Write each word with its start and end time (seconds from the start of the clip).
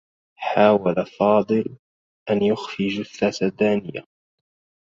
حاول 0.39 0.95
فاضل 1.19 1.77
أن 2.31 2.43
يخفي 2.43 2.87
جثة 2.87 3.47
دانية. 3.59 4.03